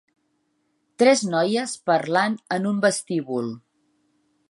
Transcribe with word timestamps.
Tres 1.03 1.21
noies 1.35 1.75
parlant 1.91 2.41
en 2.59 2.69
un 2.73 2.83
vestíbul. 2.89 3.57